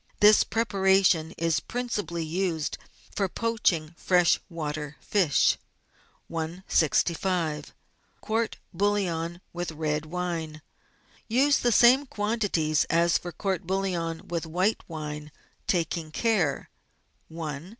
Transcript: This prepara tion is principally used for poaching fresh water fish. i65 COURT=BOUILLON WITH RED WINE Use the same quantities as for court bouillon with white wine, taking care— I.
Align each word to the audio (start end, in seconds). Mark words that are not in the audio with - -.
This 0.19 0.43
prepara 0.43 1.05
tion 1.05 1.29
is 1.37 1.59
principally 1.59 2.25
used 2.25 2.79
for 3.15 3.29
poaching 3.29 3.93
fresh 3.99 4.39
water 4.49 4.95
fish. 4.99 5.59
i65 6.27 7.65
COURT=BOUILLON 8.19 9.41
WITH 9.53 9.71
RED 9.73 10.07
WINE 10.07 10.63
Use 11.27 11.59
the 11.59 11.71
same 11.71 12.07
quantities 12.07 12.85
as 12.85 13.19
for 13.19 13.31
court 13.31 13.67
bouillon 13.67 14.27
with 14.27 14.47
white 14.47 14.81
wine, 14.87 15.31
taking 15.67 16.09
care— 16.09 16.71
I. 17.39 17.69